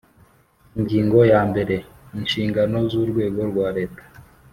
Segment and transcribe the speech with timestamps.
[0.77, 1.75] Ingingo ya mbere
[2.19, 4.03] Inshingano z urwego rwa Leta